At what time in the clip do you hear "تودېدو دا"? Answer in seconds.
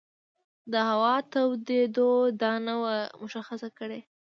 1.31-2.53